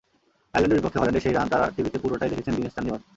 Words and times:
আয়ারল্যান্ডের 0.51 0.79
বিপক্ষে 0.79 0.99
হল্যান্ডের 0.99 1.25
সেই 1.25 1.33
রান 1.37 1.47
তাড়া 1.51 1.67
টিভিতে 1.75 1.97
পুরোটাই 2.03 2.31
দেখেছেন 2.31 2.53
দিনেশ 2.57 2.73
চান্ডিমাল। 2.75 3.01